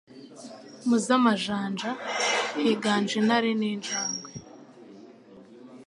[0.87, 1.91] Mu z'amajanja
[2.61, 4.29] higanje intare n' injagwe